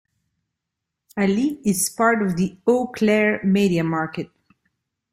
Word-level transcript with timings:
Hallie 1.15 1.59
is 1.63 1.91
part 1.91 2.23
of 2.23 2.35
the 2.35 2.57
Eau 2.65 2.87
Claire 2.87 3.39
media 3.43 3.83
market. 3.83 4.31